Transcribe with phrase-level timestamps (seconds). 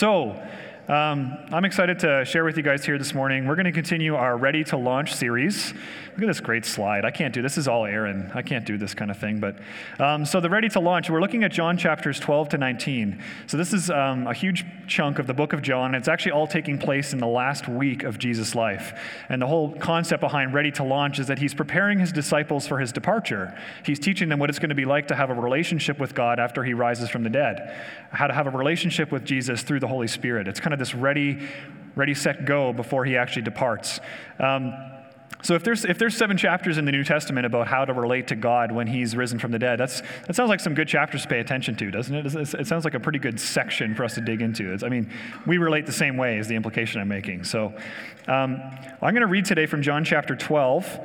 [0.00, 0.34] So,
[0.90, 3.46] um, I'm excited to share with you guys here this morning.
[3.46, 5.72] We're going to continue our Ready to Launch series.
[5.72, 7.04] Look at this great slide.
[7.04, 7.56] I can't do this.
[7.56, 8.32] is all Aaron.
[8.34, 9.38] I can't do this kind of thing.
[9.38, 9.56] But
[10.00, 13.22] um, so the Ready to Launch, we're looking at John chapters 12 to 19.
[13.46, 15.94] So this is um, a huge chunk of the book of John.
[15.94, 18.92] It's actually all taking place in the last week of Jesus' life.
[19.28, 22.80] And the whole concept behind Ready to Launch is that he's preparing his disciples for
[22.80, 23.56] his departure.
[23.86, 26.40] He's teaching them what it's going to be like to have a relationship with God
[26.40, 27.80] after he rises from the dead,
[28.10, 30.48] how to have a relationship with Jesus through the Holy Spirit.
[30.48, 31.38] It's kind of this ready,
[31.94, 34.00] ready, set, go before he actually departs.
[34.40, 34.74] Um,
[35.42, 38.28] so if there's, if there's seven chapters in the New Testament about how to relate
[38.28, 41.22] to God when he's risen from the dead, that's, that sounds like some good chapters
[41.22, 42.54] to pay attention to, doesn't it?
[42.54, 44.72] It sounds like a pretty good section for us to dig into.
[44.72, 45.10] It's, I mean,
[45.46, 47.44] we relate the same way is the implication I'm making.
[47.44, 47.74] So
[48.26, 48.60] um,
[49.00, 51.00] I'm going to read today from John chapter 12,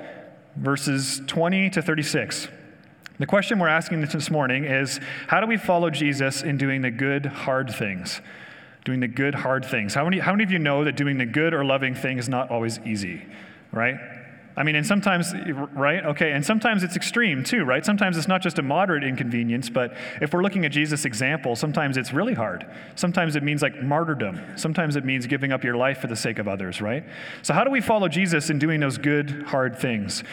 [0.57, 2.49] verses 20 to 36.
[3.17, 6.91] The question we're asking this morning is how do we follow Jesus in doing the
[6.91, 8.20] good, hard things?
[8.85, 9.94] Doing the good, hard things.
[9.94, 12.30] How many, how many of you know that doing the good or loving thing is
[12.30, 13.23] not always easy,
[13.71, 13.98] right?
[14.57, 15.34] I mean, and sometimes,
[15.73, 16.05] right?
[16.05, 17.85] Okay, and sometimes it's extreme too, right?
[17.85, 21.98] Sometimes it's not just a moderate inconvenience, but if we're looking at Jesus' example, sometimes
[21.98, 22.65] it's really hard.
[22.96, 24.40] Sometimes it means like martyrdom.
[24.55, 27.04] Sometimes it means giving up your life for the sake of others, right?
[27.41, 30.24] So, how do we follow Jesus in doing those good, hard things?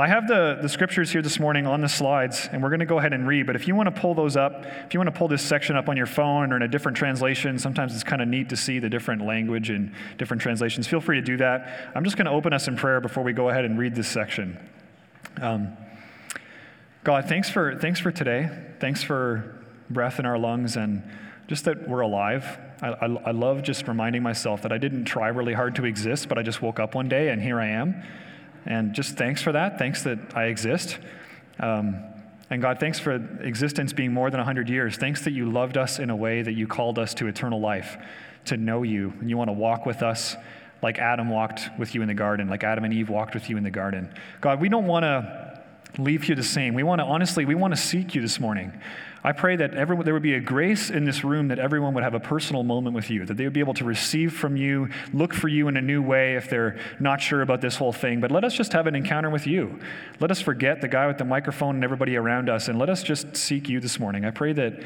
[0.00, 2.86] I have the, the scriptures here this morning on the slides, and we're going to
[2.86, 3.46] go ahead and read.
[3.46, 5.76] But if you want to pull those up, if you want to pull this section
[5.76, 8.56] up on your phone or in a different translation, sometimes it's kind of neat to
[8.56, 10.86] see the different language and different translations.
[10.86, 11.92] Feel free to do that.
[11.94, 14.08] I'm just going to open us in prayer before we go ahead and read this
[14.08, 14.58] section.
[15.40, 15.76] Um,
[17.04, 18.48] God, thanks for, thanks for today.
[18.78, 21.02] Thanks for breath in our lungs and
[21.46, 22.58] just that we're alive.
[22.80, 26.28] I, I, I love just reminding myself that I didn't try really hard to exist,
[26.28, 28.02] but I just woke up one day and here I am.
[28.66, 29.78] And just thanks for that.
[29.78, 30.98] Thanks that I exist.
[31.58, 32.04] Um,
[32.50, 34.96] and God, thanks for existence being more than 100 years.
[34.96, 37.96] Thanks that you loved us in a way that you called us to eternal life,
[38.46, 39.12] to know you.
[39.20, 40.36] And you want to walk with us
[40.82, 43.56] like Adam walked with you in the garden, like Adam and Eve walked with you
[43.56, 44.12] in the garden.
[44.40, 45.62] God, we don't want to
[45.98, 46.74] leave you the same.
[46.74, 48.72] We want to, honestly, we want to seek you this morning.
[49.22, 52.04] I pray that everyone, there would be a grace in this room that everyone would
[52.04, 54.88] have a personal moment with you, that they would be able to receive from you,
[55.12, 58.20] look for you in a new way if they're not sure about this whole thing.
[58.20, 59.78] But let us just have an encounter with you.
[60.20, 63.02] Let us forget the guy with the microphone and everybody around us, and let us
[63.02, 64.24] just seek you this morning.
[64.24, 64.82] I pray that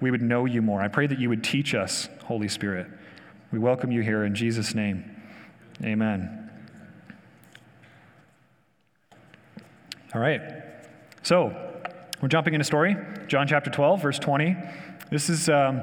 [0.00, 0.80] we would know you more.
[0.80, 2.86] I pray that you would teach us, Holy Spirit.
[3.52, 5.04] We welcome you here in Jesus' name.
[5.82, 6.50] Amen.
[10.14, 10.40] All right.
[11.22, 11.73] So,
[12.24, 12.96] we're jumping into story,
[13.26, 14.56] John chapter 12, verse 20.
[15.10, 15.82] This is um,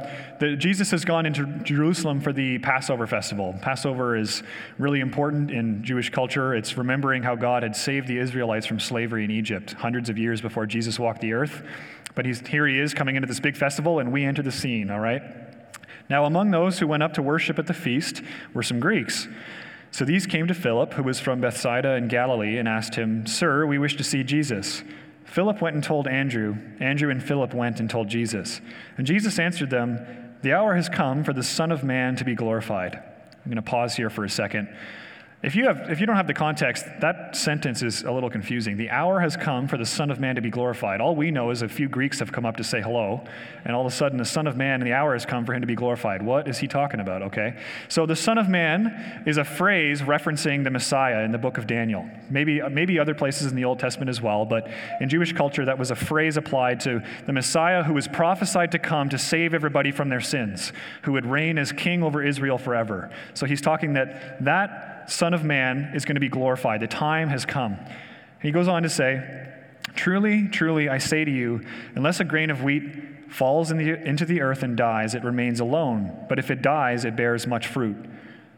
[0.58, 3.54] Jesus has gone into Jerusalem for the Passover festival.
[3.62, 4.42] Passover is
[4.80, 6.56] really important in Jewish culture.
[6.56, 10.42] It's remembering how God had saved the Israelites from slavery in Egypt hundreds of years
[10.42, 11.62] before Jesus walked the earth.
[12.16, 14.90] But he's, here he is coming into this big festival, and we enter the scene,
[14.90, 15.22] all right?
[16.10, 18.24] Now, among those who went up to worship at the feast
[18.56, 19.28] were some Greeks.
[19.92, 23.68] So these came to Philip, who was from Bethsaida in Galilee, and asked him, Sir,
[23.68, 24.82] we wish to see Jesus.
[25.32, 26.58] Philip went and told Andrew.
[26.82, 28.60] Andrew and Philip went and told Jesus.
[28.98, 32.36] And Jesus answered them, The hour has come for the Son of Man to be
[32.36, 32.96] glorified.
[32.96, 34.68] I'm going to pause here for a second.
[35.44, 38.78] If you, have, if you don't have the context, that sentence is a little confusing.
[38.78, 41.02] The hour has come for the Son of Man to be glorified.
[41.02, 43.26] All we know is a few Greeks have come up to say hello,
[43.66, 45.56] and all of a sudden the Son of Man, and the hour has come for
[45.56, 46.22] him to be glorified.
[46.22, 47.58] What is he talking about, okay?
[47.90, 51.66] So the Son of Man is a phrase referencing the Messiah in the book of
[51.66, 52.08] Daniel.
[52.30, 54.70] Maybe, maybe other places in the Old Testament as well, but
[55.00, 58.80] in Jewish culture, that was a phrase applied to the Messiah who was prophesied to
[58.80, 63.10] come to save everybody from their sins, who would reign as king over Israel forever.
[63.34, 66.82] So he's talking that that Son of Man is going to be glorified.
[66.82, 67.74] The time has come.
[67.74, 69.48] And he goes on to say,
[69.94, 72.84] Truly, truly, I say to you, unless a grain of wheat
[73.30, 76.26] falls in the, into the earth and dies, it remains alone.
[76.30, 77.98] But if it dies, it bears much fruit.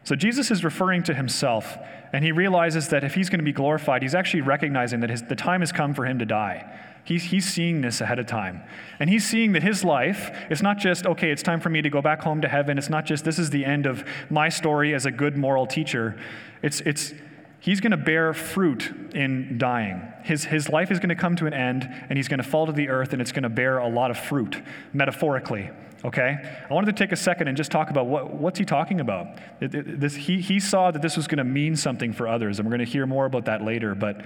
[0.04, 1.76] So Jesus is referring to himself,
[2.12, 5.22] and he realizes that if he's going to be glorified, he's actually recognizing that his,
[5.22, 6.70] the time has come for him to die.
[7.04, 8.62] He's, he's seeing this ahead of time.
[8.98, 11.90] And he's seeing that his life is not just, okay, it's time for me to
[11.90, 12.78] go back home to heaven.
[12.78, 16.18] It's not just, this is the end of my story as a good moral teacher.
[16.62, 17.12] It's, it's,
[17.60, 20.00] he's going to bear fruit in dying.
[20.22, 22.64] His, his life is going to come to an end, and he's going to fall
[22.66, 24.62] to the earth, and it's going to bear a lot of fruit,
[24.94, 25.68] metaphorically.
[26.06, 26.36] Okay?
[26.70, 29.26] I wanted to take a second and just talk about what, what's he talking about.
[29.60, 32.58] It, it, this, he, he saw that this was going to mean something for others,
[32.58, 33.94] and we're going to hear more about that later.
[33.94, 34.24] But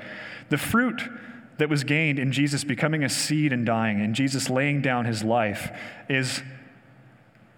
[0.49, 1.03] the fruit
[1.59, 5.23] that was gained in Jesus becoming a seed and dying, and Jesus laying down his
[5.23, 5.71] life,
[6.09, 6.43] is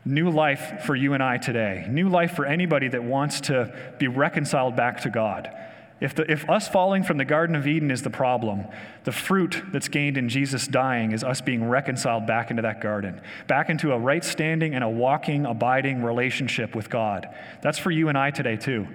[0.05, 1.87] new life for you and I today.
[1.88, 5.55] New life for anybody that wants to be reconciled back to God.
[6.00, 8.64] If, the, if us falling from the Garden of Eden is the problem,
[9.05, 13.20] the fruit that's gained in Jesus dying is us being reconciled back into that garden,
[13.47, 17.29] back into a right standing and a walking, abiding relationship with God.
[17.61, 18.88] That's for you and I today, too.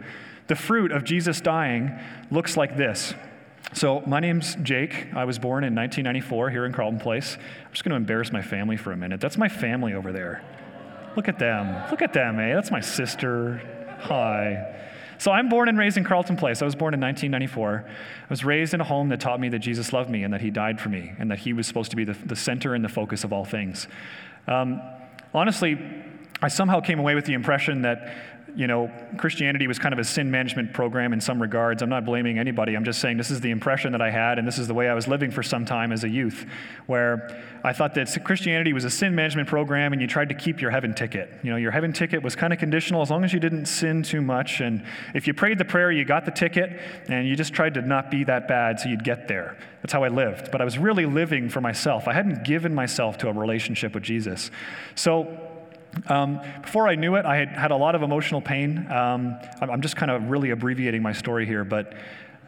[0.47, 1.91] The fruit of Jesus dying
[2.31, 3.13] looks like this.
[3.73, 5.07] So, my name's Jake.
[5.13, 7.35] I was born in 1994 here in Carleton Place.
[7.35, 9.19] I'm just going to embarrass my family for a minute.
[9.19, 10.43] That's my family over there.
[11.15, 11.89] Look at them.
[11.91, 12.53] Look at them, eh?
[12.53, 13.61] That's my sister.
[14.01, 14.75] Hi.
[15.17, 16.61] So I'm born and raised in Carleton Place.
[16.61, 17.85] I was born in 1994.
[17.87, 20.41] I was raised in a home that taught me that Jesus loved me and that
[20.41, 22.83] he died for me and that he was supposed to be the, the center and
[22.83, 23.87] the focus of all things.
[24.47, 24.81] Um,
[25.33, 25.79] honestly,
[26.41, 30.03] I somehow came away with the impression that you know, Christianity was kind of a
[30.03, 31.81] sin management program in some regards.
[31.81, 32.75] I'm not blaming anybody.
[32.75, 34.87] I'm just saying this is the impression that I had, and this is the way
[34.87, 36.45] I was living for some time as a youth,
[36.85, 40.61] where I thought that Christianity was a sin management program and you tried to keep
[40.61, 41.31] your heaven ticket.
[41.43, 44.03] You know, your heaven ticket was kind of conditional as long as you didn't sin
[44.03, 44.61] too much.
[44.61, 46.79] And if you prayed the prayer, you got the ticket,
[47.09, 49.57] and you just tried to not be that bad so you'd get there.
[49.81, 50.51] That's how I lived.
[50.51, 52.07] But I was really living for myself.
[52.07, 54.49] I hadn't given myself to a relationship with Jesus.
[54.95, 55.44] So,
[56.07, 58.89] um, before I knew it, I had had a lot of emotional pain.
[58.91, 61.93] Um, I'm just kind of really abbreviating my story here, but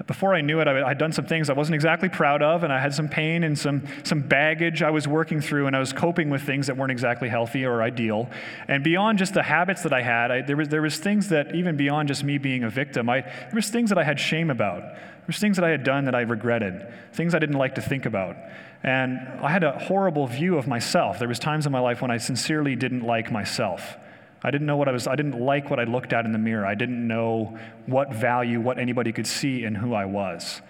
[0.06, 2.72] before I knew it, I had done some things I wasn't exactly proud of, and
[2.72, 5.92] I had some pain and some, some baggage I was working through, and I was
[5.92, 8.30] coping with things that weren't exactly healthy or ideal.
[8.68, 11.56] And beyond just the habits that I had, I, there, was, there was things that,
[11.56, 14.52] even beyond just me being a victim, I, there was things that I had shame
[14.52, 14.82] about.
[14.82, 17.82] There was things that I had done that I regretted, things I didn't like to
[17.82, 18.36] think about.
[18.84, 21.20] And I had a horrible view of myself.
[21.20, 23.98] There was times in my life when I sincerely didn't like myself.
[24.44, 26.38] I didn't know what I was, I didn't like what I looked at in the
[26.38, 26.66] mirror.
[26.66, 30.62] I didn't know what value, what anybody could see in who I was.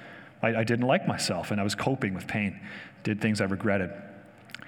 [0.41, 2.59] I, I didn't like myself, and I was coping with pain,
[3.03, 3.91] did things I regretted.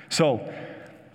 [0.09, 0.53] So,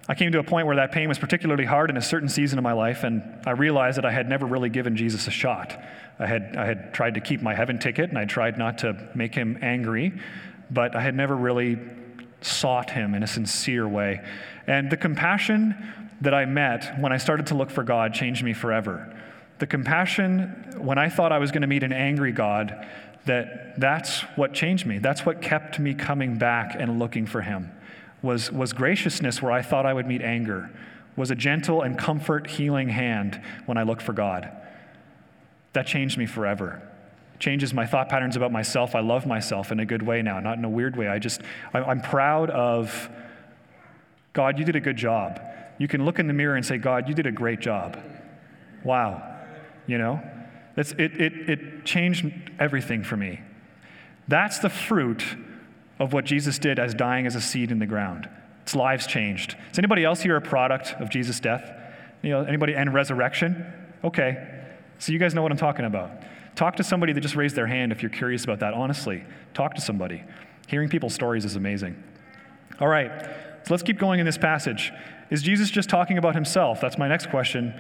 [0.07, 2.59] I came to a point where that pain was particularly hard in a certain season
[2.59, 5.83] of my life, and I realized that I had never really given Jesus a shot.
[6.19, 9.09] I had, I had tried to keep my heaven ticket, and I tried not to
[9.15, 10.13] make him angry,
[10.71, 11.79] but I had never really
[12.45, 14.21] sought him in a sincere way.
[14.67, 15.75] And the compassion
[16.21, 19.15] that I met when I started to look for God changed me forever.
[19.59, 22.87] The compassion when I thought I was going to meet an angry God,
[23.27, 24.99] that that's what changed me.
[24.99, 27.71] That's what kept me coming back and looking for him.
[28.23, 30.71] Was, was graciousness where I thought I would meet anger,
[31.17, 34.51] was a gentle and comfort healing hand when I looked for God.
[35.73, 36.83] That changed me forever
[37.39, 38.95] changes my thought patterns about myself.
[38.95, 41.09] I love myself in a good way now, not in a weird way.
[41.09, 41.41] I just,
[41.73, 43.11] I'm proud of
[44.33, 45.41] God, you did a good job.
[45.79, 47.99] You can look in the mirror and say, God, you did a great job.
[48.85, 49.39] Wow.
[49.87, 50.21] You know?
[50.77, 52.27] It's, it, it, it changed
[52.59, 53.41] everything for me.
[54.27, 55.25] That's the fruit
[55.99, 58.29] of what Jesus did as dying as a seed in the ground.
[58.63, 59.57] Its lives changed.
[59.71, 61.71] Is anybody else here a product of Jesus' death?
[62.23, 63.73] You know, anybody and resurrection?
[64.03, 64.63] Okay.
[64.99, 66.11] So you guys know what I'm talking about.
[66.57, 68.75] Talk to somebody that just raised their hand if you're curious about that.
[68.75, 69.25] Honestly,
[69.55, 70.23] talk to somebody.
[70.69, 72.03] Hearing people's stories is amazing.
[72.81, 73.11] All right,
[73.65, 74.93] so let's keep going in this passage.
[75.31, 76.81] Is Jesus just talking about himself?
[76.81, 77.75] That's my next question.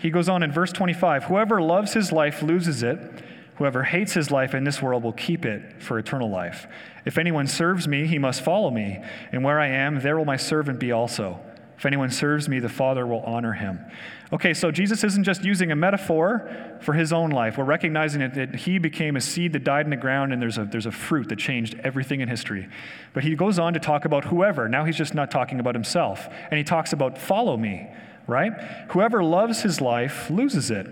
[0.00, 2.98] He goes on in verse 25 Whoever loves his life loses it.
[3.56, 6.66] Whoever hates his life in this world will keep it for eternal life.
[7.06, 9.02] If anyone serves me, he must follow me,
[9.32, 11.40] and where I am, there will my servant be also.
[11.76, 13.80] If anyone serves me, the Father will honor him.
[14.32, 16.50] Okay, so Jesus isn't just using a metaphor
[16.80, 17.58] for his own life.
[17.58, 20.58] We're recognizing that, that he became a seed that died in the ground and there's
[20.58, 22.66] a, there's a fruit that changed everything in history.
[23.12, 24.68] But he goes on to talk about whoever.
[24.68, 26.28] Now he's just not talking about himself.
[26.50, 27.88] And he talks about follow me,
[28.26, 28.52] right?
[28.90, 30.88] Whoever loves his life loses it.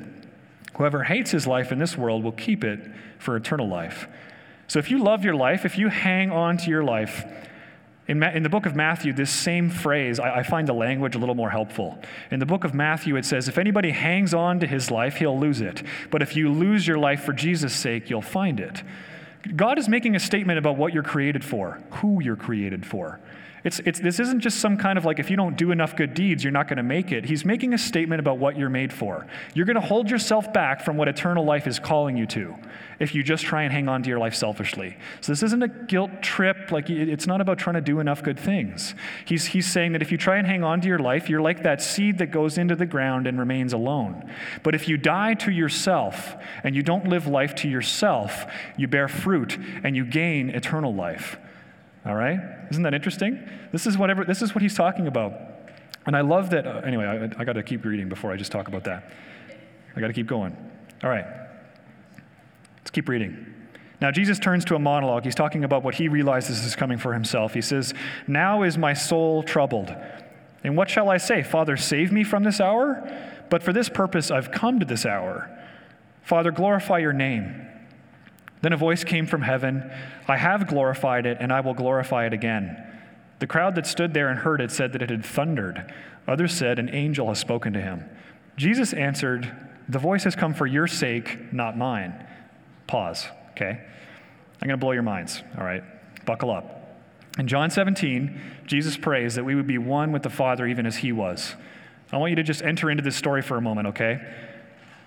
[0.76, 4.06] Whoever hates his life in this world will keep it for eternal life.
[4.66, 7.24] So if you love your life, if you hang on to your life,
[8.06, 11.14] in, Ma- in, the book of Matthew, this same phrase, I, I, find the language
[11.14, 11.98] a little more helpful.
[12.30, 15.38] In the book of Matthew, it says, If anybody hangs on to his life, he'll
[15.38, 15.82] lose it.
[16.10, 18.82] But if you lose your life for Jesus' sake, you'll find it.
[19.56, 23.20] God is making a statement about what you're created for, who you're created for.
[23.64, 26.12] It's, it's, this isn't just some kind of like, if you don't do enough good
[26.12, 27.24] deeds, you're not going to make it.
[27.24, 29.26] He's making a statement about what you're made for.
[29.54, 32.54] You're going to hold yourself back from what eternal life is calling you to
[33.00, 34.98] if you just try and hang on to your life selfishly.
[35.22, 36.70] So this isn't a guilt trip.
[36.70, 38.94] Like, it's not about trying to do enough good things.
[39.24, 41.62] He's, he's saying that if you try and hang on to your life, you're like
[41.62, 44.30] that seed that goes into the ground and remains alone.
[44.62, 48.44] But if you die to yourself and you don't live life to yourself,
[48.76, 51.38] you bear fruit and you gain eternal life.
[52.06, 52.38] All right?
[52.70, 53.48] Isn't that interesting?
[53.72, 55.32] This is, whatever, this is what he's talking about.
[56.06, 56.66] And I love that.
[56.66, 59.10] Uh, anyway, I, I got to keep reading before I just talk about that.
[59.96, 60.54] I got to keep going.
[61.02, 61.24] All right.
[62.78, 63.54] Let's keep reading.
[64.00, 65.24] Now, Jesus turns to a monologue.
[65.24, 67.54] He's talking about what he realizes is coming for himself.
[67.54, 67.94] He says,
[68.26, 69.94] Now is my soul troubled.
[70.62, 71.42] And what shall I say?
[71.42, 73.08] Father, save me from this hour?
[73.50, 75.50] But for this purpose I've come to this hour.
[76.22, 77.63] Father, glorify your name.
[78.64, 79.92] Then a voice came from heaven
[80.26, 82.82] I have glorified it, and I will glorify it again.
[83.38, 85.92] The crowd that stood there and heard it said that it had thundered.
[86.26, 88.08] Others said, An angel has spoken to him.
[88.56, 89.54] Jesus answered,
[89.90, 92.26] The voice has come for your sake, not mine.
[92.86, 93.82] Pause, okay?
[94.62, 95.84] I'm going to blow your minds, all right?
[96.24, 96.96] Buckle up.
[97.38, 100.96] In John 17, Jesus prays that we would be one with the Father even as
[100.96, 101.54] he was.
[102.10, 104.22] I want you to just enter into this story for a moment, okay?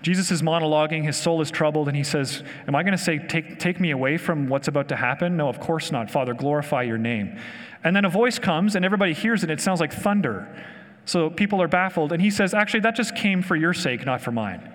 [0.00, 3.18] Jesus is monologuing, his soul is troubled, and he says, Am I going to say,
[3.18, 5.36] take, take me away from what's about to happen?
[5.36, 6.10] No, of course not.
[6.10, 7.38] Father, glorify your name.
[7.82, 9.50] And then a voice comes, and everybody hears it.
[9.50, 10.64] and It sounds like thunder.
[11.04, 12.12] So people are baffled.
[12.12, 14.72] And he says, Actually, that just came for your sake, not for mine.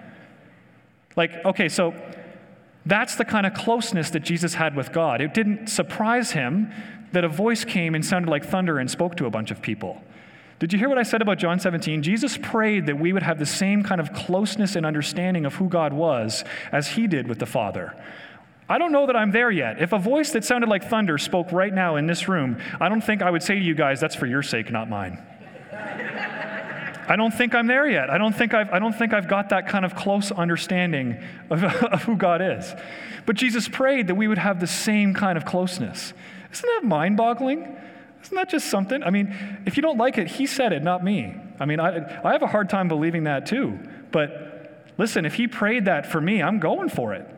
[1.15, 1.93] Like, okay, so
[2.85, 5.21] that's the kind of closeness that Jesus had with God.
[5.21, 6.71] It didn't surprise him
[7.13, 10.01] that a voice came and sounded like thunder and spoke to a bunch of people.
[10.63, 12.03] Did you hear what I said about John 17?
[12.03, 15.67] Jesus prayed that we would have the same kind of closeness and understanding of who
[15.67, 17.93] God was as he did with the Father.
[18.69, 19.81] I don't know that I'm there yet.
[19.81, 23.03] If a voice that sounded like thunder spoke right now in this room, I don't
[23.03, 25.21] think I would say to you guys, that's for your sake, not mine.
[25.73, 28.09] I don't think I'm there yet.
[28.09, 31.61] I don't think I've, I don't think I've got that kind of close understanding of,
[31.65, 32.73] of who God is.
[33.25, 36.13] But Jesus prayed that we would have the same kind of closeness.
[36.53, 37.75] Isn't that mind boggling?
[38.23, 39.03] Isn't that just something?
[39.03, 41.35] I mean, if you don't like it, he said it, not me.
[41.59, 43.77] I mean, I, I have a hard time believing that too.
[44.11, 47.29] But listen, if he prayed that for me, I'm going for it.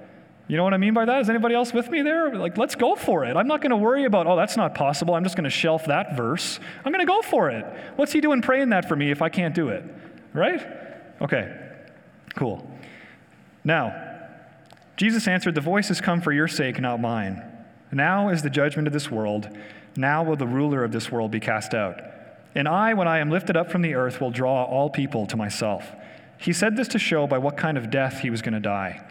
[0.48, 1.22] You know what I mean by that?
[1.22, 2.36] Is anybody else with me there?
[2.36, 3.36] Like, let's go for it.
[3.36, 5.16] I'm not going to worry about, oh, that's not possible.
[5.16, 6.60] I'm just going to shelf that verse.
[6.84, 7.66] I'm going to go for it.
[7.96, 9.84] What's he doing praying that for me if I can't do it?
[10.34, 10.62] Right?
[11.20, 11.58] Okay,
[12.36, 12.70] cool.
[13.64, 14.02] Now,
[14.98, 17.42] Jesus answered, The voice has come for your sake, not mine.
[17.92, 19.50] Now is the judgment of this world.
[19.96, 22.02] Now will the ruler of this world be cast out.
[22.54, 25.38] And I, when I am lifted up from the earth, will draw all people to
[25.38, 25.92] myself.
[26.38, 29.06] He said this to show by what kind of death he was going to die.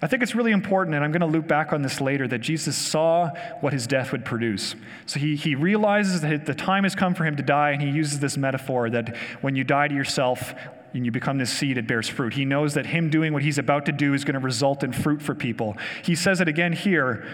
[0.00, 2.38] I think it's really important, and I'm going to loop back on this later, that
[2.38, 3.30] Jesus saw
[3.60, 4.76] what his death would produce.
[5.06, 7.90] So he, he realizes that the time has come for him to die, and he
[7.90, 10.54] uses this metaphor that when you die to yourself
[10.94, 12.32] and you become this seed, it bears fruit.
[12.34, 14.92] He knows that him doing what he's about to do is going to result in
[14.92, 15.76] fruit for people.
[16.04, 17.26] He says it again here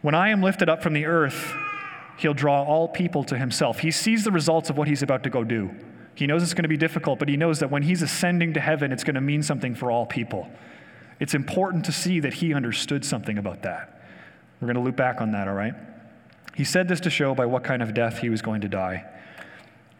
[0.00, 1.52] When I am lifted up from the earth,
[2.16, 3.80] he'll draw all people to himself.
[3.80, 5.70] He sees the results of what he's about to go do.
[6.14, 8.60] He knows it's going to be difficult, but he knows that when he's ascending to
[8.60, 10.48] heaven, it's going to mean something for all people.
[11.18, 14.02] It's important to see that he understood something about that.
[14.60, 15.74] We're going to loop back on that, all right?
[16.54, 19.04] He said this to show by what kind of death he was going to die.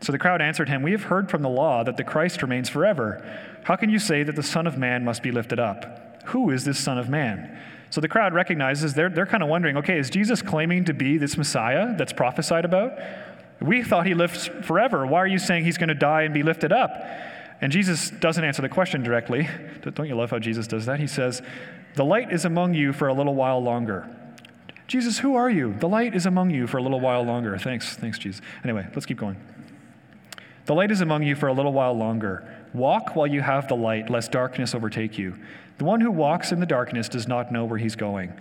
[0.00, 2.68] So the crowd answered him, We have heard from the law that the Christ remains
[2.68, 3.24] forever.
[3.64, 6.22] How can you say that the Son of Man must be lifted up?
[6.26, 7.58] Who is this Son of Man?
[7.94, 11.16] So the crowd recognizes, they're, they're kind of wondering okay, is Jesus claiming to be
[11.16, 12.98] this Messiah that's prophesied about?
[13.60, 15.06] We thought he lives forever.
[15.06, 16.90] Why are you saying he's going to die and be lifted up?
[17.60, 19.48] And Jesus doesn't answer the question directly.
[19.82, 20.98] Don't you love how Jesus does that?
[20.98, 21.40] He says,
[21.94, 24.08] The light is among you for a little while longer.
[24.88, 25.76] Jesus, who are you?
[25.78, 27.56] The light is among you for a little while longer.
[27.58, 28.42] Thanks, thanks, Jesus.
[28.64, 29.36] Anyway, let's keep going.
[30.66, 32.46] The light is among you for a little while longer.
[32.72, 35.38] Walk while you have the light, lest darkness overtake you.
[35.78, 38.32] The one who walks in the darkness does not know where he's going.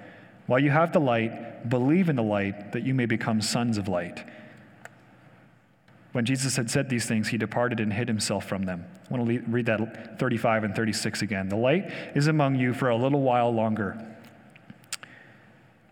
[0.47, 3.87] While you have the light, believe in the light, that you may become sons of
[3.87, 4.23] light.
[6.13, 8.85] When Jesus had said these things, he departed and hid himself from them.
[9.09, 11.49] I want to read that 35 and 36 again.
[11.49, 13.97] The light is among you for a little while longer.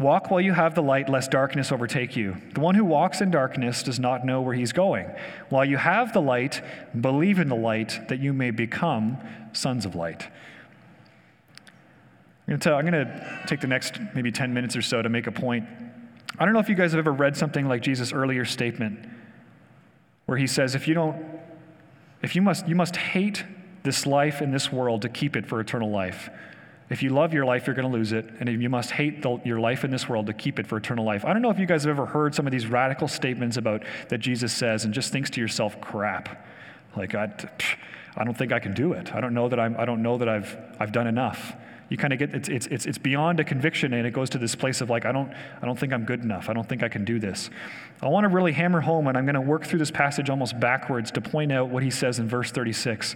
[0.01, 2.35] Walk while you have the light, lest darkness overtake you.
[2.53, 5.09] The one who walks in darkness does not know where he's going.
[5.49, 6.61] While you have the light,
[6.99, 9.17] believe in the light, that you may become
[9.53, 10.27] sons of light.
[12.47, 15.65] I'm going to take the next maybe 10 minutes or so to make a point.
[16.37, 19.07] I don't know if you guys have ever read something like Jesus' earlier statement,
[20.25, 21.23] where he says, if you don't,
[22.21, 23.45] if you must, you must hate
[23.83, 26.29] this life in this world to keep it for eternal life.
[26.91, 28.29] If you love your life, you're going to lose it.
[28.41, 31.05] And you must hate the, your life in this world to keep it for eternal
[31.05, 31.23] life.
[31.23, 33.83] I don't know if you guys have ever heard some of these radical statements about
[34.09, 36.45] that Jesus says and just thinks to yourself, crap.
[36.97, 37.33] Like, I,
[38.17, 39.15] I don't think I can do it.
[39.15, 41.53] I don't know that, I'm, I don't know that I've, I've done enough.
[41.87, 44.37] You kind of get, it's, it's, it's, it's beyond a conviction and it goes to
[44.37, 46.49] this place of like, I don't, I don't think I'm good enough.
[46.49, 47.49] I don't think I can do this.
[48.01, 50.59] I want to really hammer home, and I'm going to work through this passage almost
[50.59, 53.15] backwards to point out what he says in verse 36.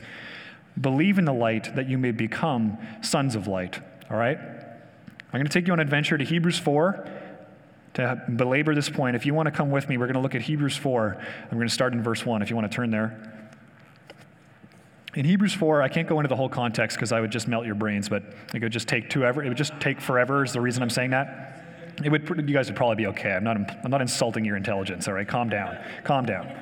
[0.79, 3.79] Believe in the light that you may become sons of light.
[4.09, 4.37] All right?
[4.37, 7.09] I'm going to take you on an adventure to Hebrews 4
[7.95, 9.15] to belabor this point.
[9.15, 11.17] If you want to come with me, we're going to look at Hebrews 4.
[11.43, 13.31] I'm going to start in verse 1 if you want to turn there.
[15.15, 17.65] In Hebrews 4, I can't go into the whole context because I would just melt
[17.65, 20.51] your brains, but it would just take two ever, it would just take forever is
[20.51, 21.63] the reason I'm saying that.
[22.03, 23.31] It would, you guys would probably be okay.
[23.31, 25.27] I'm not, I'm not insulting your intelligence, all right?
[25.27, 25.77] Calm down.
[26.03, 26.53] Calm down.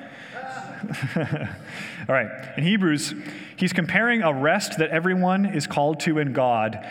[2.08, 2.28] All right.
[2.56, 3.14] In Hebrews,
[3.56, 6.84] he's comparing a rest that everyone is called to in God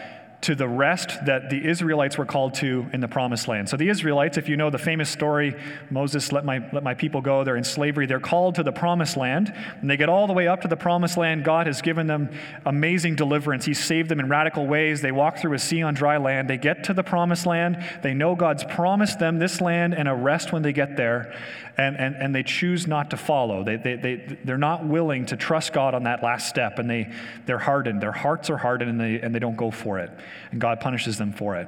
[0.44, 3.70] to the rest that the Israelites were called to in the promised land.
[3.70, 5.56] So the Israelites, if you know the famous story,
[5.90, 9.16] Moses let my let my people go, they're in slavery, they're called to the promised
[9.16, 11.46] land, and they get all the way up to the promised land.
[11.46, 12.30] God has given them
[12.66, 13.64] amazing deliverance.
[13.64, 15.02] He saved them in radical ways.
[15.02, 16.50] They walk through a sea on dry land.
[16.50, 17.82] They get to the promised land.
[18.04, 21.34] They know God's promised them this land and a rest when they get there,
[21.78, 23.64] and, and, and they choose not to follow.
[23.64, 27.10] They, they, they, they're not willing to trust God on that last step, and they,
[27.46, 28.02] they're hardened.
[28.02, 30.12] Their hearts are hardened, and they, and they don't go for it
[30.52, 31.68] and God punishes them for it.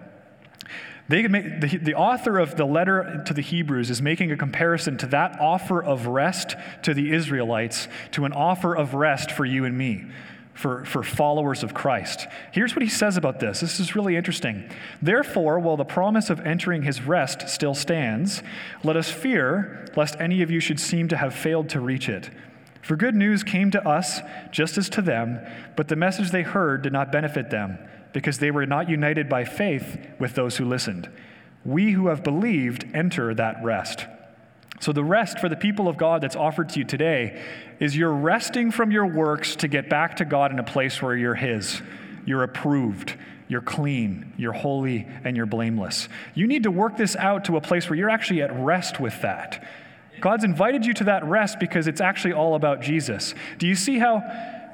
[1.08, 1.30] Make,
[1.62, 5.40] the, the author of the letter to the Hebrews is making a comparison to that
[5.40, 10.06] offer of rest to the Israelites to an offer of rest for you and me,
[10.56, 12.28] for, for followers of Christ.
[12.52, 13.60] Here's what he says about this.
[13.60, 14.68] This is really interesting.
[15.00, 18.42] Therefore, while the promise of entering his rest still stands,
[18.84, 22.32] let us fear lest any of you should seem to have failed to reach it.
[22.82, 25.40] For good news came to us just as to them,
[25.76, 27.78] but the message they heard did not benefit them
[28.16, 31.12] because they were not united by faith with those who listened.
[31.66, 34.06] We who have believed enter that rest.
[34.80, 37.44] So, the rest for the people of God that's offered to you today
[37.82, 41.16] is you're resting from your works to get back to God in a place where
[41.16, 41.82] you're His.
[42.26, 43.18] You're approved,
[43.50, 46.08] you're clean, you're holy, and you're blameless.
[46.36, 49.22] You need to work this out to a place where you're actually at rest with
[49.24, 49.62] that.
[50.22, 53.36] God's invited you to that rest because it's actually all about Jesus.
[53.58, 54.24] Do you see how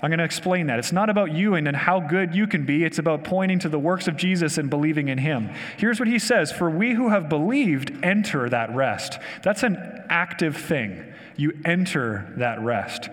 [0.02, 0.80] I'm going to explain that.
[0.80, 3.70] It's not about you and, and how good you can be, it's about pointing to
[3.70, 5.54] the works of Jesus and believing in Him.
[5.78, 9.20] Here's what He says For we who have believed enter that rest.
[9.44, 9.78] That's an
[10.10, 11.14] active thing.
[11.38, 13.10] You enter that rest.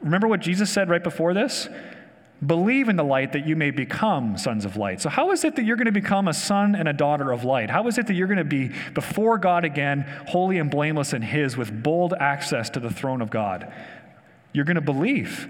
[0.00, 1.68] Remember what Jesus said right before this?
[2.44, 5.00] Believe in the light that you may become sons of light.
[5.00, 7.44] So, how is it that you're going to become a son and a daughter of
[7.44, 7.70] light?
[7.70, 11.22] How is it that you're going to be before God again, holy and blameless in
[11.22, 13.72] His, with bold access to the throne of God?
[14.52, 15.48] You're going to believe.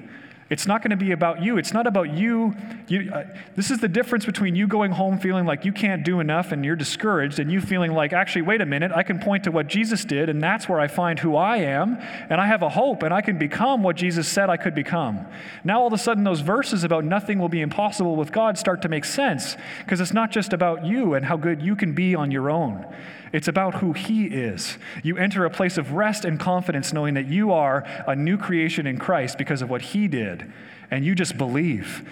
[0.52, 1.56] It's not going to be about you.
[1.56, 2.54] It's not about you.
[2.86, 3.24] you uh,
[3.56, 6.62] this is the difference between you going home feeling like you can't do enough and
[6.62, 9.66] you're discouraged, and you feeling like, actually, wait a minute, I can point to what
[9.66, 11.96] Jesus did, and that's where I find who I am,
[12.28, 15.26] and I have a hope, and I can become what Jesus said I could become.
[15.64, 18.82] Now, all of a sudden, those verses about nothing will be impossible with God start
[18.82, 22.14] to make sense because it's not just about you and how good you can be
[22.14, 22.84] on your own.
[23.32, 24.76] It's about who He is.
[25.02, 28.86] You enter a place of rest and confidence knowing that you are a new creation
[28.86, 30.52] in Christ because of what He did,
[30.90, 32.06] and you just believe.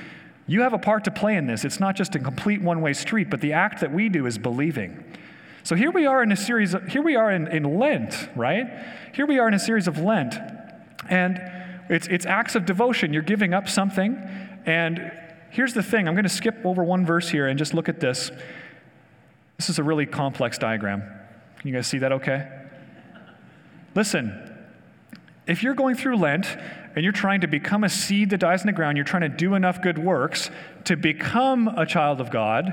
[0.46, 1.64] You have a part to play in this.
[1.64, 4.38] It's not just a complete one way street, but the act that we do is
[4.38, 5.04] believing.
[5.62, 8.66] So here we are in a series, of, here we are in, in Lent, right?
[9.12, 10.34] Here we are in a series of Lent,
[11.08, 11.38] and
[11.90, 13.12] it's, it's acts of devotion.
[13.12, 14.16] You're giving up something,
[14.64, 15.12] and
[15.50, 18.00] here's the thing I'm going to skip over one verse here and just look at
[18.00, 18.30] this.
[19.60, 21.02] This is a really complex diagram.
[21.58, 22.48] Can you guys see that okay?
[23.94, 24.56] Listen,
[25.46, 26.46] if you're going through Lent
[26.96, 29.28] and you're trying to become a seed that dies in the ground, you're trying to
[29.28, 30.50] do enough good works
[30.84, 32.68] to become a child of God,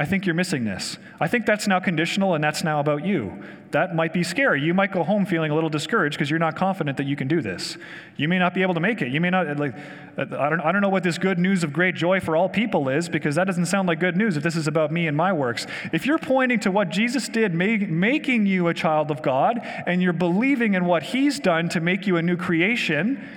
[0.00, 0.96] I think you're missing this.
[1.18, 3.42] I think that's now conditional and that's now about you.
[3.72, 4.62] That might be scary.
[4.62, 7.26] You might go home feeling a little discouraged because you're not confident that you can
[7.26, 7.76] do this.
[8.16, 9.08] You may not be able to make it.
[9.08, 9.74] You may not, uh, like,
[10.16, 12.48] uh, I don't, I don't know what this good news of great joy for all
[12.48, 15.16] people is because that doesn't sound like good news if this is about me and
[15.16, 15.66] my works.
[15.92, 20.00] If you're pointing to what Jesus did, make, making you a child of God, and
[20.00, 23.28] you're believing in what He's done to make you a new creation,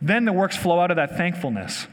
[0.00, 1.86] then the works flow out of that thankfulness.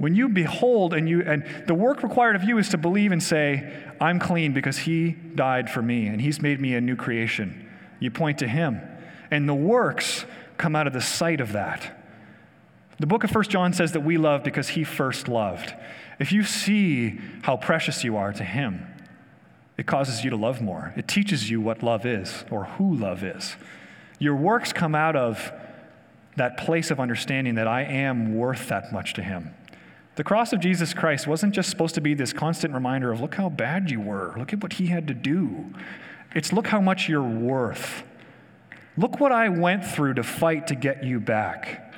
[0.00, 3.22] When you behold and you and the work required of you is to believe and
[3.22, 7.68] say, I'm clean because he died for me and he's made me a new creation.
[7.98, 8.80] You point to him.
[9.30, 10.24] And the works
[10.56, 12.02] come out of the sight of that.
[12.98, 15.74] The book of 1 John says that we love because he first loved.
[16.18, 18.86] If you see how precious you are to him,
[19.76, 20.94] it causes you to love more.
[20.96, 23.54] It teaches you what love is or who love is.
[24.18, 25.52] Your works come out of
[26.36, 29.54] that place of understanding that I am worth that much to him.
[30.16, 33.36] The cross of Jesus Christ wasn't just supposed to be this constant reminder of look
[33.36, 35.66] how bad you were, look at what he had to do.
[36.34, 38.02] It's look how much you're worth.
[38.96, 41.94] Look what I went through to fight to get you back.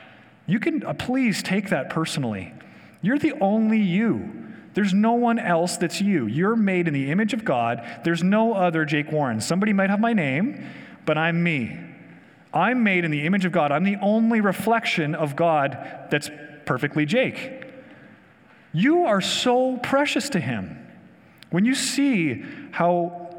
[0.47, 2.53] You can uh, please take that personally.
[3.01, 4.53] You're the only you.
[4.75, 6.27] There's no one else that's you.
[6.27, 7.83] You're made in the image of God.
[8.05, 9.41] There's no other Jake Warren.
[9.41, 10.71] Somebody might have my name,
[11.05, 11.79] but I'm me.
[12.55, 13.73] I'm made in the image of God.
[13.73, 16.31] I'm the only reflection of God that's
[16.65, 17.62] perfectly Jake.
[18.73, 20.79] You are so precious to Him.
[21.51, 23.35] When you see how,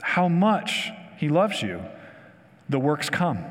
[0.00, 1.82] how much He loves you,
[2.68, 3.44] the works come.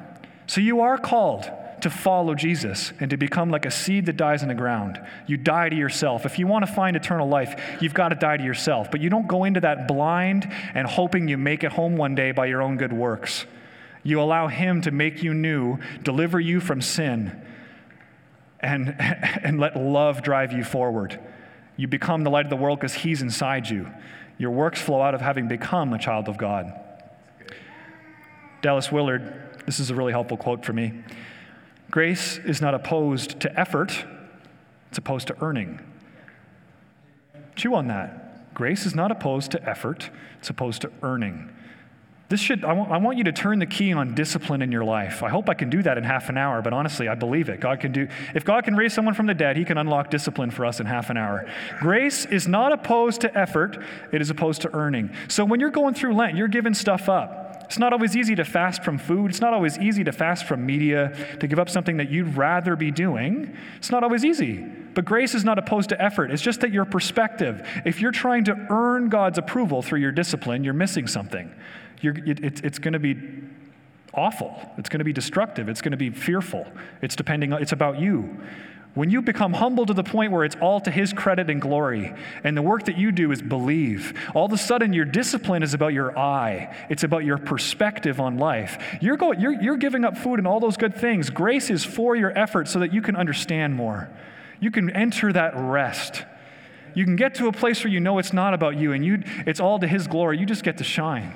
[0.47, 1.49] So you are called
[1.81, 4.99] to follow Jesus and to become like a seed that dies in the ground.
[5.27, 6.25] You die to yourself.
[6.25, 8.91] If you want to find eternal life, you've got to die to yourself.
[8.91, 12.31] But you don't go into that blind and hoping you make it home one day
[12.31, 13.45] by your own good works.
[14.03, 17.39] You allow Him to make you new, deliver you from sin,
[18.61, 21.19] and, and let love drive you forward.
[21.77, 23.89] You become the light of the world because He's inside you.
[24.37, 26.73] Your works flow out of having become a child of God.
[28.61, 30.93] Dallas Willard, this is a really helpful quote for me.
[31.89, 34.05] Grace is not opposed to effort,
[34.89, 35.79] it's opposed to earning.
[37.55, 38.53] Chew on that.
[38.53, 41.49] Grace is not opposed to effort, it's opposed to earning.
[42.31, 44.85] This should, I want, I want you to turn the key on discipline in your
[44.85, 45.21] life.
[45.21, 47.59] I hope I can do that in half an hour, but honestly, I believe it.
[47.59, 50.49] God can do, if God can raise someone from the dead, He can unlock discipline
[50.49, 51.45] for us in half an hour.
[51.81, 55.13] Grace is not opposed to effort, it is opposed to earning.
[55.27, 57.65] So when you're going through Lent, you're giving stuff up.
[57.65, 59.31] It's not always easy to fast from food.
[59.31, 62.77] It's not always easy to fast from media, to give up something that you'd rather
[62.77, 63.57] be doing.
[63.75, 64.65] It's not always easy.
[64.93, 66.31] But grace is not opposed to effort.
[66.31, 70.63] It's just that your perspective, if you're trying to earn God's approval through your discipline,
[70.63, 71.53] you're missing something
[72.03, 73.17] it, it's going to be
[74.13, 74.57] awful.
[74.77, 75.69] It's going to be destructive.
[75.69, 76.65] It's going to be fearful.
[77.01, 77.53] It's depending.
[77.53, 78.41] It's about you.
[78.93, 82.13] When you become humble to the point where it's all to His credit and glory,
[82.43, 85.73] and the work that you do is believe, all of a sudden your discipline is
[85.73, 86.75] about your eye.
[86.89, 88.97] It's about your perspective on life.
[89.01, 91.29] You're, going, you're, you're giving up food and all those good things.
[91.29, 94.09] Grace is for your effort so that you can understand more.
[94.59, 96.25] You can enter that rest.
[96.93, 99.23] You can get to a place where you know it's not about you and you,
[99.47, 100.37] it's all to His glory.
[100.37, 101.31] You just get to shine.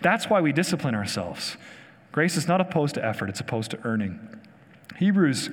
[0.00, 1.56] That's why we discipline ourselves.
[2.12, 4.18] Grace is not opposed to effort, it's opposed to earning.
[4.96, 5.50] Hebrews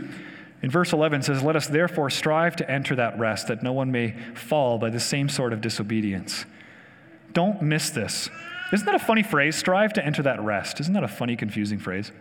[0.61, 3.91] in verse 11 says, Let us therefore strive to enter that rest, that no one
[3.91, 6.45] may fall by the same sort of disobedience.
[7.33, 8.29] Don't miss this.
[8.73, 9.55] Isn't that a funny phrase?
[9.55, 10.79] Strive to enter that rest.
[10.79, 12.11] Isn't that a funny, confusing phrase?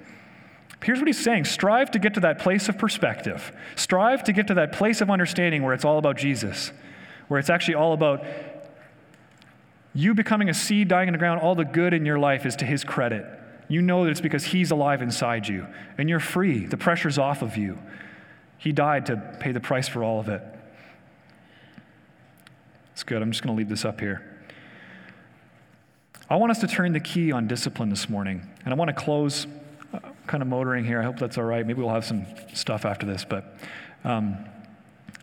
[0.83, 3.53] Here's what he's saying strive to get to that place of perspective.
[3.77, 6.73] Strive to get to that place of understanding where it's all about Jesus,
[7.29, 8.25] where it's actually all about
[9.95, 12.57] you becoming a seed dying in the ground, all the good in your life is
[12.57, 13.25] to his credit.
[13.69, 16.67] You know that it's because he's alive inside you, and you're free.
[16.67, 17.79] The pressure's off of you.
[18.59, 20.43] He died to pay the price for all of it.
[22.93, 23.23] It's good.
[23.23, 24.23] I'm just going to leave this up here.
[26.29, 28.95] I want us to turn the key on discipline this morning, and I want to
[28.95, 29.47] close
[29.93, 31.01] uh, kind of motoring here.
[31.01, 31.67] I hope that's all right.
[31.67, 33.59] Maybe we'll have some stuff after this, but
[34.05, 34.45] um,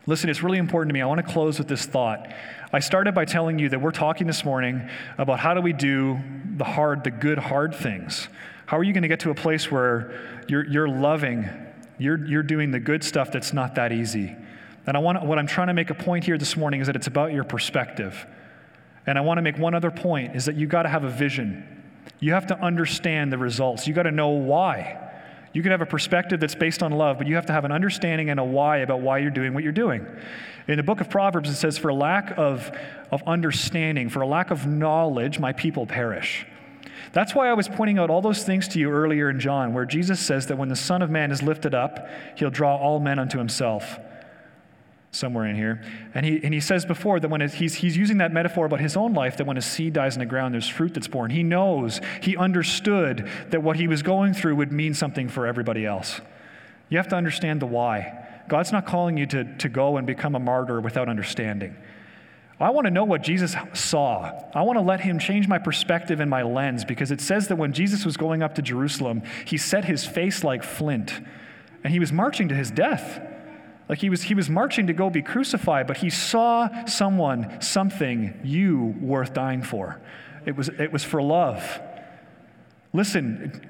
[0.06, 1.02] listen, it's really important to me.
[1.02, 2.32] I want to close with this thought.
[2.74, 6.20] I started by telling you that we're talking this morning about how do we do
[6.58, 8.28] the hard, the good, hard things.
[8.66, 11.50] How are you going to get to a place where you're, you're loving,
[11.98, 14.36] you're, you're doing the good stuff that's not that easy?
[14.88, 16.96] And I want, what I'm trying to make a point here this morning is that
[16.96, 18.26] it's about your perspective.
[19.06, 21.10] And I want to make one other point is that you got to have a
[21.10, 21.84] vision.
[22.20, 23.88] You have to understand the results.
[23.88, 25.01] You got to know why.
[25.54, 27.72] You can have a perspective that's based on love, but you have to have an
[27.72, 30.06] understanding and a why about why you're doing what you're doing.
[30.68, 32.72] In the book of Proverbs, it says, For lack of,
[33.12, 36.46] of understanding, for a lack of knowledge, my people perish.
[37.14, 39.86] That's why I was pointing out all those things to you earlier in John, where
[39.86, 43.20] Jesus says that when the Son of Man is lifted up, he'll draw all men
[43.20, 44.00] unto himself.
[45.14, 45.84] Somewhere in here.
[46.14, 48.80] And he, and he says before that when it, he's, he's using that metaphor about
[48.80, 51.32] his own life, that when a seed dies in the ground, there's fruit that's born.
[51.32, 55.86] He knows, he understood that what he was going through would mean something for everybody
[55.86, 56.22] else.
[56.90, 58.26] You have to understand the why.
[58.48, 61.76] God's not calling you to, to go and become a martyr without understanding.
[62.60, 64.32] I want to know what Jesus saw.
[64.54, 67.56] I want to let him change my perspective and my lens because it says that
[67.56, 71.22] when Jesus was going up to Jerusalem, he set his face like flint
[71.84, 73.20] and he was marching to his death.
[73.90, 78.40] Like he was, he was marching to go be crucified, but he saw someone, something,
[78.44, 80.00] you worth dying for.
[80.46, 81.82] It was, it was for love.
[82.94, 83.68] Listen,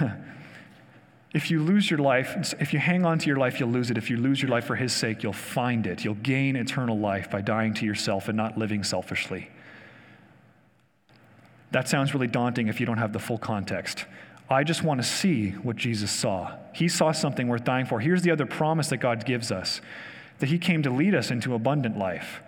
[1.34, 3.96] If you lose your life, if you hang on to your life, you'll lose it.
[3.96, 6.04] If you lose your life for His sake, you'll find it.
[6.04, 9.48] You'll gain eternal life by dying to yourself and not living selfishly.
[11.70, 14.04] That sounds really daunting if you don't have the full context.
[14.52, 16.56] I just want to see what Jesus saw.
[16.72, 18.00] He saw something worth dying for.
[18.00, 19.80] Here's the other promise that God gives us
[20.38, 22.42] that He came to lead us into abundant life.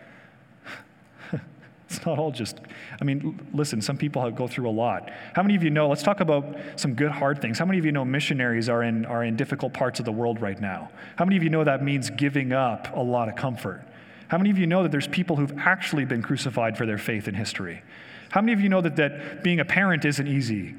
[1.88, 2.58] It's not all just,
[3.00, 5.10] I mean, listen, some people go through a lot.
[5.34, 7.58] How many of you know, let's talk about some good hard things.
[7.58, 10.40] How many of you know missionaries are in, are in difficult parts of the world
[10.40, 10.90] right now?
[11.16, 13.86] How many of you know that means giving up a lot of comfort?
[14.26, 17.28] How many of you know that there's people who've actually been crucified for their faith
[17.28, 17.82] in history?
[18.30, 20.74] How many of you know that, that being a parent isn't easy?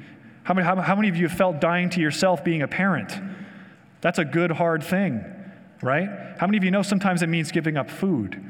[0.45, 3.11] How many, how, how many of you have felt dying to yourself being a parent?
[4.01, 5.25] That's a good, hard thing,
[5.81, 6.07] right?
[6.37, 8.41] How many of you know sometimes it means giving up food?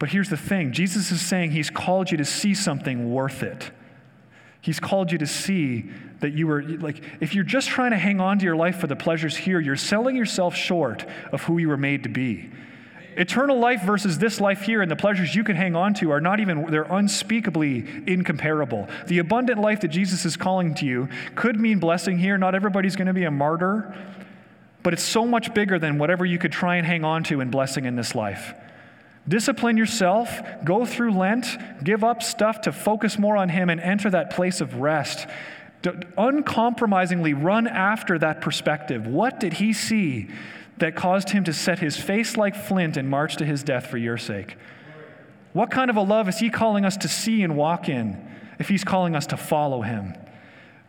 [0.00, 3.70] But here's the thing Jesus is saying he's called you to see something worth it.
[4.60, 8.20] He's called you to see that you were, like, if you're just trying to hang
[8.20, 11.68] on to your life for the pleasures here, you're selling yourself short of who you
[11.68, 12.50] were made to be.
[13.16, 16.20] Eternal life versus this life here and the pleasures you can hang on to are
[16.20, 18.88] not even, they're unspeakably incomparable.
[19.06, 22.36] The abundant life that Jesus is calling to you could mean blessing here.
[22.36, 23.94] Not everybody's going to be a martyr.
[24.86, 27.50] but it's so much bigger than whatever you could try and hang on to in
[27.50, 28.54] blessing in this life.
[29.26, 34.08] Discipline yourself, go through Lent, give up stuff to focus more on Him, and enter
[34.10, 35.26] that place of rest.
[36.16, 39.08] uncompromisingly run after that perspective.
[39.08, 40.28] What did He see
[40.78, 43.98] that caused Him to set His face like flint and march to His death for
[43.98, 44.56] your sake?
[45.52, 48.22] What kind of a love is He calling us to see and walk in
[48.58, 50.14] if He's calling us to follow Him?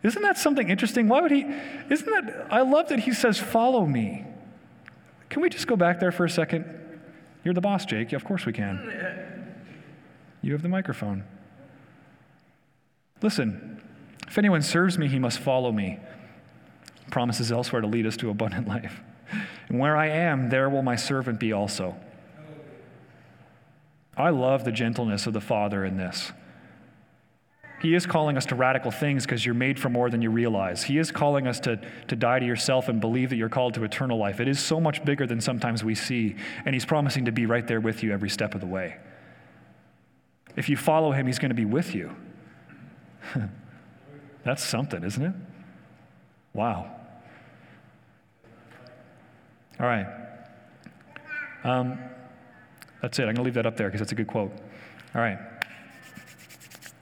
[0.02, 1.08] Isn't that something interesting?
[1.08, 1.46] Why would He?
[1.90, 2.48] Isn't that?
[2.50, 4.24] I love that He says, Follow me.
[5.28, 6.64] Can we just go back there for a second?
[7.44, 8.12] You're the boss, Jake.
[8.12, 9.54] Of course we can.
[10.42, 11.24] You have the microphone.
[13.22, 13.80] Listen,
[14.26, 15.98] if anyone serves me, he must follow me.
[17.10, 19.00] Promises elsewhere to lead us to abundant life.
[19.68, 21.96] And where I am, there will my servant be also.
[24.16, 26.32] I love the gentleness of the Father in this.
[27.80, 30.82] He is calling us to radical things because you're made for more than you realize.
[30.82, 33.84] He is calling us to, to die to yourself and believe that you're called to
[33.84, 34.40] eternal life.
[34.40, 37.66] It is so much bigger than sometimes we see, and He's promising to be right
[37.66, 38.96] there with you every step of the way.
[40.56, 42.16] If you follow Him, He's going to be with you.
[44.44, 45.34] That's something, isn't it?
[46.52, 46.97] Wow.
[49.80, 50.06] All right.
[51.64, 51.98] Um,
[53.00, 53.22] that's it.
[53.22, 54.52] I'm going to leave that up there because that's a good quote.
[55.14, 55.38] All right.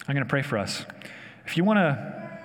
[0.09, 0.85] I'm going to pray for us.
[1.47, 2.41] If you want to,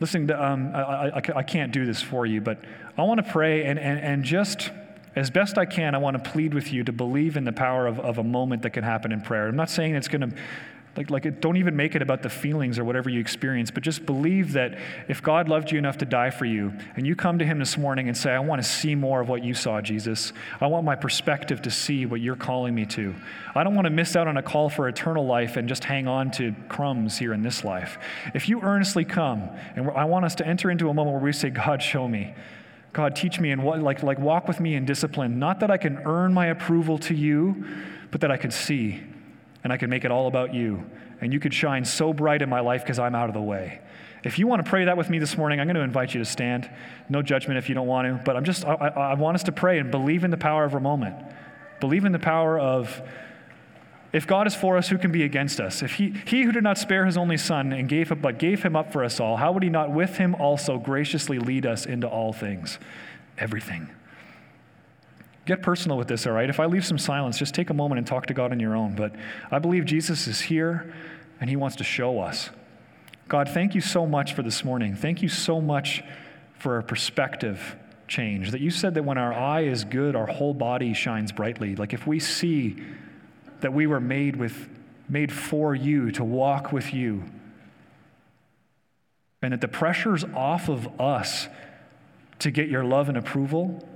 [0.00, 2.64] listen, to, um, I, I, I, can't do this for you, but
[2.96, 4.70] I want to pray and, and, and just
[5.14, 7.86] as best I can, I want to plead with you to believe in the power
[7.86, 9.48] of, of a moment that can happen in prayer.
[9.48, 10.36] I'm not saying it's going to
[10.96, 14.06] like, like don't even make it about the feelings or whatever you experience, but just
[14.06, 14.78] believe that
[15.08, 17.76] if God loved you enough to die for you, and you come to Him this
[17.76, 20.32] morning and say, I want to see more of what you saw, Jesus.
[20.60, 23.14] I want my perspective to see what you're calling me to.
[23.54, 26.06] I don't want to miss out on a call for eternal life and just hang
[26.06, 27.98] on to crumbs here in this life.
[28.34, 31.32] If you earnestly come, and I want us to enter into a moment where we
[31.32, 32.34] say, God, show me.
[32.92, 35.38] God, teach me and what, like, like walk with me in discipline.
[35.38, 37.66] Not that I can earn my approval to you,
[38.10, 39.02] but that I can see
[39.66, 40.88] and I could make it all about you.
[41.20, 43.80] And you could shine so bright in my life because I'm out of the way.
[44.22, 46.20] If you want to pray that with me this morning, I'm going to invite you
[46.20, 46.70] to stand.
[47.08, 49.50] No judgment if you don't want to, but I'm just, I, I want us to
[49.50, 51.16] pray and believe in the power of a moment.
[51.80, 53.02] Believe in the power of,
[54.12, 55.82] if God is for us, who can be against us?
[55.82, 58.62] If he, he who did not spare his only son and gave him, but gave
[58.62, 61.86] him up for us all, how would he not with him also graciously lead us
[61.86, 62.78] into all things?
[63.36, 63.90] Everything.
[65.46, 66.50] Get personal with this, all right?
[66.50, 68.76] If I leave some silence, just take a moment and talk to God on your
[68.76, 68.96] own.
[68.96, 69.14] But
[69.50, 70.92] I believe Jesus is here
[71.40, 72.50] and he wants to show us.
[73.28, 74.96] God, thank you so much for this morning.
[74.96, 76.02] Thank you so much
[76.58, 77.76] for a perspective
[78.08, 78.50] change.
[78.50, 81.76] That you said that when our eye is good, our whole body shines brightly.
[81.76, 82.76] Like if we see
[83.60, 84.68] that we were made with
[85.08, 87.22] made for you to walk with you
[89.40, 91.46] and that the pressure's off of us
[92.40, 93.88] to get your love and approval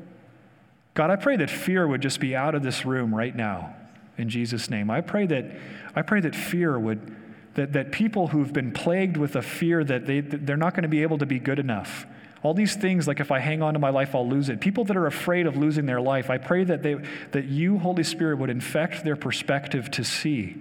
[1.00, 3.74] God, I pray that fear would just be out of this room right now
[4.18, 4.90] in Jesus' name.
[4.90, 5.46] I pray that,
[5.96, 7.16] I pray that fear would,
[7.54, 10.82] that, that people who've been plagued with a fear that, they, that they're not going
[10.82, 12.04] to be able to be good enough,
[12.42, 14.60] all these things like if I hang on to my life, I'll lose it.
[14.60, 16.96] People that are afraid of losing their life, I pray that, they,
[17.30, 20.58] that you, Holy Spirit, would infect their perspective to see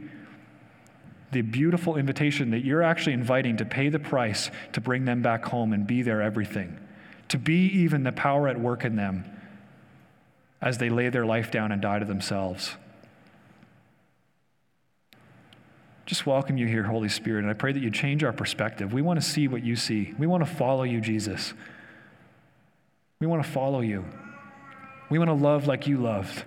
[1.34, 5.44] the beautiful invitation that you're actually inviting to pay the price to bring them back
[5.44, 6.80] home and be their everything,
[7.28, 9.26] to be even the power at work in them
[10.62, 12.76] as they lay their life down and die to themselves.
[16.06, 18.92] Just welcome you here, Holy Spirit, and I pray that you change our perspective.
[18.92, 20.14] We want to see what you see.
[20.18, 21.54] We want to follow you, Jesus.
[23.20, 24.06] We want to follow you.
[25.10, 26.44] We want to love like you loved.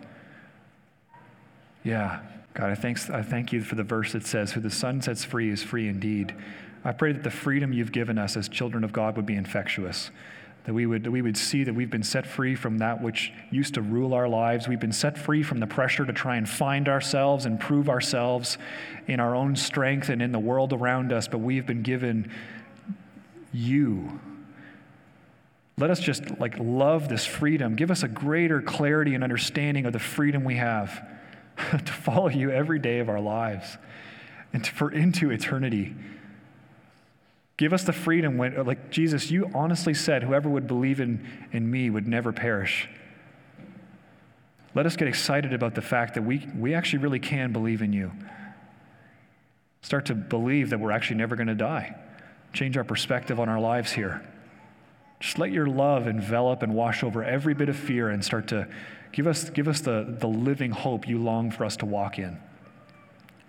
[1.85, 2.21] Yeah,
[2.55, 5.25] God, I thank, I thank you for the verse that says, Who the Son sets
[5.25, 6.35] free is free indeed.
[6.85, 10.11] I pray that the freedom you've given us as children of God would be infectious
[10.65, 13.33] that we would, that we would see that we've been set free from that which
[13.51, 14.69] used to rule our lives.
[14.69, 18.59] We've been set free from the pressure to try and find ourselves and prove ourselves
[19.09, 22.31] in our own strength and in the world around us, but we've been given
[23.53, 24.21] you.
[25.79, 27.75] Let us just like love this freedom.
[27.75, 31.05] Give us a greater clarity and understanding of the freedom we have
[31.57, 33.79] to follow you every day of our lives
[34.53, 35.95] and to, for into eternity.
[37.57, 41.71] Give us the freedom when, like Jesus, you honestly said, whoever would believe in, in
[41.71, 42.89] me would never perish.
[44.75, 47.93] Let us get excited about the fact that we, we actually really can believe in
[47.93, 48.11] you.
[49.83, 51.97] Start to believe that we're actually never going to die.
[52.53, 54.27] Change our perspective on our lives here.
[55.21, 58.67] Just let your love envelop and wash over every bit of fear and start to
[59.13, 62.39] give us, give us the, the living hope you long for us to walk in.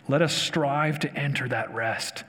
[0.07, 2.25] Let us strive to enter that rest.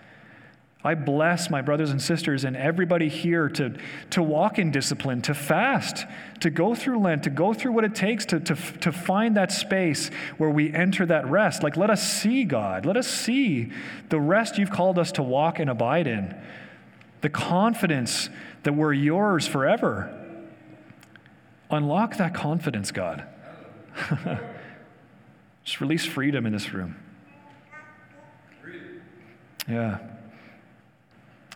[0.86, 3.74] I bless my brothers and sisters and everybody here to,
[4.10, 6.04] to walk in discipline, to fast,
[6.40, 9.50] to go through Lent, to go through what it takes to, to, to find that
[9.50, 11.62] space where we enter that rest.
[11.62, 12.84] Like, let us see God.
[12.84, 13.72] Let us see
[14.10, 16.38] the rest you've called us to walk and abide in,
[17.22, 18.28] the confidence
[18.64, 20.20] that we're yours forever.
[21.70, 23.24] Unlock that confidence, God.
[25.64, 26.96] Just release freedom in this room.
[29.66, 29.98] Yeah.